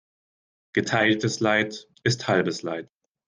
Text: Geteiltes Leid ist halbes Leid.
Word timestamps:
Geteiltes 0.73 1.41
Leid 1.41 1.87
ist 2.03 2.27
halbes 2.27 2.63
Leid. 2.63 2.89